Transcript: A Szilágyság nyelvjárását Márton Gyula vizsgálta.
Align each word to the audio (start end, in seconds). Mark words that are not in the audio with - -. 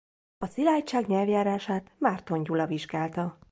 A 0.37 0.45
Szilágyság 0.45 1.07
nyelvjárását 1.07 1.91
Márton 1.97 2.43
Gyula 2.43 2.65
vizsgálta. 2.65 3.37